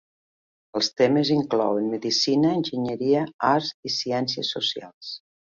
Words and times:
Els 0.79 0.87
temes 1.01 1.29
inclouen 1.35 1.89
medicina, 1.97 2.55
enginyeria, 2.61 3.23
arts 3.51 3.71
i 3.91 3.95
ciències 3.99 4.53
socials. 4.59 5.15